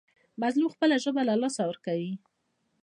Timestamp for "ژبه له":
1.03-1.33